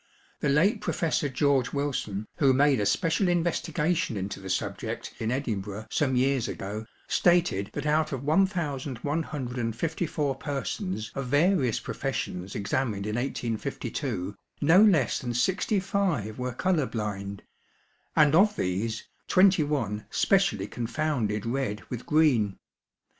The 0.39 0.49
late 0.49 0.81
Professor 0.81 1.29
George 1.29 1.73
Wilson, 1.73 2.25
who 2.37 2.53
made 2.53 2.79
a 2.79 2.87
special 2.87 3.27
investigation 3.27 4.17
into 4.17 4.39
the 4.39 4.49
subject 4.49 5.13
in 5.19 5.29
Edinburgh 5.29 5.85
some 5.91 6.15
years 6.15 6.47
ago, 6.47 6.87
stated 7.07 7.69
that 7.73 7.85
out 7.85 8.11
of 8.11 8.23
one 8.23 8.47
thousand 8.47 8.97
one 9.03 9.21
hundred 9.21 9.59
and 9.59 9.75
fifty 9.75 10.07
four 10.07 10.33
persons 10.33 11.11
of 11.13 11.27
various 11.27 11.79
professions 11.79 12.55
examined 12.55 13.05
in 13.05 13.13
1852, 13.13 14.35
no 14.59 14.81
less 14.83 15.19
than 15.19 15.35
sixty 15.35 15.79
five 15.79 16.39
were 16.39 16.51
colour 16.55 16.87
blind; 16.87 17.43
and 18.15 18.33
of 18.33 18.55
these, 18.55 19.03
twenty 19.27 19.61
one 19.61 20.07
specially 20.09 20.65
confounded 20.65 21.45
red 21.45 21.83
with 21.91 22.07
green. 22.07 22.57